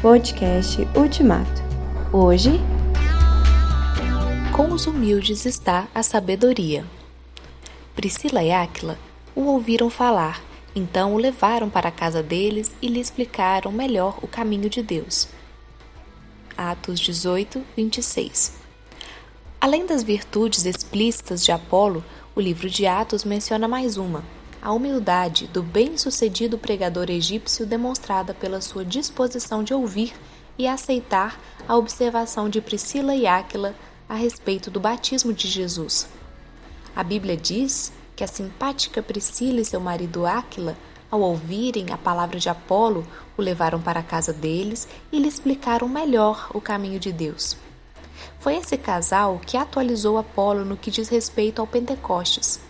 Podcast 0.00 0.78
Ultimato. 0.96 1.62
Hoje. 2.10 2.52
Com 4.56 4.72
os 4.72 4.86
humildes 4.86 5.44
está 5.44 5.88
a 5.94 6.02
sabedoria. 6.02 6.86
Priscila 7.94 8.42
e 8.42 8.50
Áquila 8.50 8.98
o 9.36 9.42
ouviram 9.42 9.90
falar, 9.90 10.42
então 10.74 11.12
o 11.12 11.18
levaram 11.18 11.68
para 11.68 11.90
a 11.90 11.92
casa 11.92 12.22
deles 12.22 12.74
e 12.80 12.88
lhe 12.88 12.98
explicaram 12.98 13.70
melhor 13.70 14.18
o 14.22 14.26
caminho 14.26 14.70
de 14.70 14.82
Deus. 14.82 15.28
Atos 16.56 16.98
18, 16.98 17.62
26 17.76 18.54
Além 19.60 19.84
das 19.84 20.02
virtudes 20.02 20.64
explícitas 20.64 21.44
de 21.44 21.52
Apolo, 21.52 22.02
o 22.34 22.40
livro 22.40 22.70
de 22.70 22.86
Atos 22.86 23.22
menciona 23.22 23.68
mais 23.68 23.98
uma, 23.98 24.24
a 24.62 24.72
humildade 24.72 25.46
do 25.46 25.62
bem-sucedido 25.62 26.58
pregador 26.58 27.08
egípcio 27.10 27.64
demonstrada 27.64 28.34
pela 28.34 28.60
sua 28.60 28.84
disposição 28.84 29.64
de 29.64 29.72
ouvir 29.72 30.12
e 30.58 30.66
aceitar 30.66 31.40
a 31.66 31.76
observação 31.76 32.48
de 32.48 32.60
Priscila 32.60 33.14
e 33.14 33.26
Áquila 33.26 33.74
a 34.08 34.14
respeito 34.14 34.70
do 34.70 34.78
batismo 34.78 35.32
de 35.32 35.48
Jesus. 35.48 36.06
A 36.94 37.02
Bíblia 37.02 37.36
diz 37.36 37.92
que 38.14 38.22
a 38.22 38.26
simpática 38.26 39.02
Priscila 39.02 39.60
e 39.60 39.64
seu 39.64 39.80
marido 39.80 40.26
Áquila, 40.26 40.76
ao 41.10 41.22
ouvirem 41.22 41.86
a 41.90 41.96
palavra 41.96 42.38
de 42.38 42.48
Apolo, 42.48 43.06
o 43.36 43.42
levaram 43.42 43.80
para 43.80 44.00
a 44.00 44.02
casa 44.02 44.32
deles 44.32 44.86
e 45.10 45.18
lhe 45.18 45.28
explicaram 45.28 45.88
melhor 45.88 46.50
o 46.52 46.60
caminho 46.60 47.00
de 47.00 47.10
Deus. 47.10 47.56
Foi 48.38 48.56
esse 48.56 48.76
casal 48.76 49.40
que 49.44 49.56
atualizou 49.56 50.18
Apolo 50.18 50.64
no 50.64 50.76
que 50.76 50.90
diz 50.90 51.08
respeito 51.08 51.60
ao 51.60 51.66
Pentecostes 51.66 52.60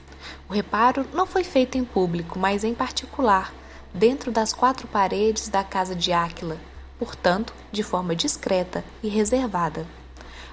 o 0.48 0.52
reparo 0.52 1.07
não 1.12 1.27
foi 1.27 1.45
feito 1.45 1.79
em 1.79 1.84
público, 1.84 2.38
mas 2.38 2.65
em 2.65 2.75
particular, 2.75 3.52
dentro 3.93 4.30
das 4.30 4.52
quatro 4.52 4.87
paredes 4.87 5.48
da 5.48 5.62
casa 5.62 5.95
de 5.95 6.12
Áquila, 6.12 6.57
portanto, 6.98 7.52
de 7.73 7.83
forma 7.83 8.15
discreta 8.15 8.85
e 9.02 9.09
reservada. 9.09 9.87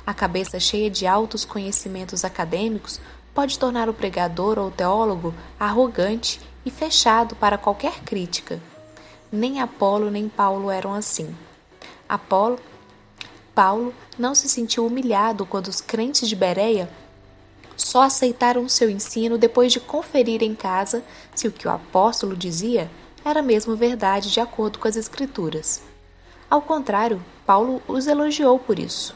A 0.06 0.14
cabeça 0.14 0.60
cheia 0.60 0.90
de 0.90 1.06
altos 1.06 1.44
conhecimentos 1.44 2.24
acadêmicos 2.24 3.00
pode 3.34 3.60
tornar 3.60 3.90
o 3.90 3.94
pregador 3.94 4.58
ou 4.58 4.72
teólogo 4.72 5.34
arrogante 5.60 6.40
e 6.66 6.72
fechado 6.72 7.36
para 7.36 7.58
qualquer 7.58 8.00
crítica. 8.02 8.60
Nem 9.32 9.60
Apolo 9.60 10.10
nem 10.10 10.30
Paulo 10.30 10.72
eram 10.72 10.94
assim. 10.94 11.36
Apolo, 12.08 12.58
Paulo 13.54 13.94
não 14.18 14.34
se 14.34 14.48
sentiu 14.48 14.86
humilhado 14.86 15.46
quando 15.46 15.68
os 15.68 15.82
crentes 15.82 16.30
de 16.30 16.36
Bereia 16.36 16.90
só 17.78 18.02
aceitaram 18.02 18.68
seu 18.68 18.90
ensino 18.90 19.38
depois 19.38 19.72
de 19.72 19.80
conferir 19.80 20.44
em 20.44 20.54
casa 20.54 21.02
se 21.34 21.48
o 21.48 21.52
que 21.52 21.68
o 21.68 21.72
apóstolo 21.72 22.36
dizia 22.36 22.92
era 23.24 23.42
mesmo 23.42 23.76
verdade 23.76 24.30
de 24.30 24.42
acordo 24.42 24.80
com 24.80 24.88
as 24.88 24.98
Escrituras. 24.98 25.82
Ao 26.50 26.62
contrário, 26.62 27.24
Paulo 27.46 27.82
os 27.88 28.08
elogiou 28.08 28.60
por 28.60 28.80
isso. 28.80 29.16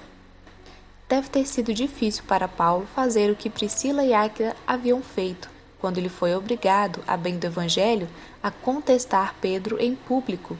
Deve 1.10 1.28
ter 1.28 1.46
sido 1.46 1.74
difícil 1.74 2.24
para 2.26 2.48
Paulo 2.48 2.88
fazer 2.96 3.30
o 3.30 3.36
que 3.36 3.50
Priscila 3.50 4.06
e 4.06 4.14
Áquila 4.14 4.56
haviam 4.66 5.02
feito 5.02 5.50
quando 5.82 5.98
ele 5.98 6.10
foi 6.10 6.36
obrigado, 6.36 7.04
a 7.08 7.18
bem 7.18 7.40
do 7.40 7.48
Evangelho, 7.48 8.08
a 8.42 8.52
contestar 8.52 9.36
Pedro 9.42 9.82
em 9.82 9.96
público, 9.96 10.56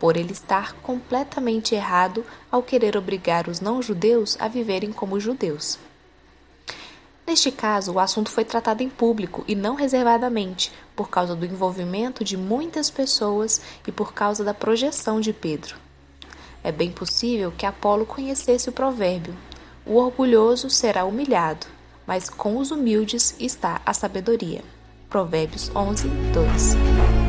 por 0.00 0.16
ele 0.16 0.32
estar 0.32 0.74
completamente 0.82 1.76
errado 1.76 2.26
ao 2.50 2.60
querer 2.60 2.96
obrigar 2.96 3.48
os 3.48 3.60
não-judeus 3.60 4.36
a 4.40 4.48
viverem 4.48 4.92
como 4.92 5.20
judeus. 5.20 5.78
Neste 7.26 7.50
caso, 7.50 7.92
o 7.92 7.98
assunto 7.98 8.30
foi 8.30 8.44
tratado 8.44 8.82
em 8.82 8.88
público 8.88 9.44
e 9.48 9.54
não 9.54 9.74
reservadamente, 9.74 10.70
por 10.94 11.08
causa 11.08 11.34
do 11.34 11.46
envolvimento 11.46 12.22
de 12.22 12.36
muitas 12.36 12.90
pessoas 12.90 13.60
e 13.86 13.92
por 13.92 14.12
causa 14.12 14.44
da 14.44 14.52
projeção 14.52 15.20
de 15.20 15.32
Pedro. 15.32 15.76
É 16.62 16.70
bem 16.70 16.90
possível 16.90 17.52
que 17.56 17.66
Apolo 17.66 18.04
conhecesse 18.04 18.68
o 18.68 18.72
provérbio: 18.72 19.34
o 19.86 19.96
orgulhoso 19.96 20.68
será 20.68 21.04
humilhado, 21.04 21.66
mas 22.06 22.28
com 22.28 22.58
os 22.58 22.70
humildes 22.70 23.34
está 23.38 23.80
a 23.86 23.94
sabedoria. 23.94 24.62
Provérbios 25.08 25.70
11, 25.74 26.08
2. 26.08 27.23